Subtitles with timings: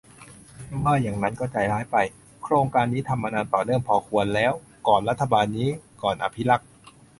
[0.69, 1.97] จะว่าอย่างนั้นก็ใจร้ายไป
[2.43, 4.51] โครงการนี้ทำมานานต่อเนื่องพอควรแล้ว
[4.87, 5.69] ก่อนรัฐบาลนี้
[6.03, 6.69] ก่อนอภิรักษ์